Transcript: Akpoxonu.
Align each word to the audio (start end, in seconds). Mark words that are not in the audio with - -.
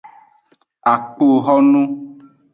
Akpoxonu. 0.93 1.83